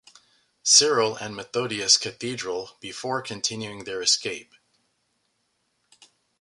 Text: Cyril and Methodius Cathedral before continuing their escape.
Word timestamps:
Cyril 0.63 1.15
and 1.17 1.35
Methodius 1.35 1.95
Cathedral 1.97 2.71
before 2.79 3.21
continuing 3.21 3.83
their 3.83 4.01
escape. 4.01 4.55